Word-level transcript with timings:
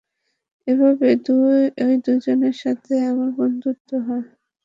এভাবেই 0.67 1.15
এই 1.83 1.95
দুজনের 2.05 2.55
সাথে 2.63 2.93
আমার 3.11 3.29
বন্ধুত্ব 3.37 3.89
হয়। 4.07 4.25